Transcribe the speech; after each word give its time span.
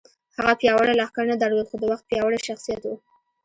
هغه 0.37 0.53
پیاوړی 0.61 0.93
لښکر 0.99 1.25
نه 1.31 1.35
درلود 1.43 1.69
خو 1.69 1.75
د 1.79 1.83
وخت 1.91 2.03
پیاوړی 2.09 2.39
شخصیت 2.47 2.81
و 2.85 2.91